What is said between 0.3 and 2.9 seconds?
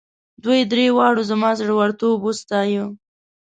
دوی دریو واړو زما زړه ورتوب وستایه.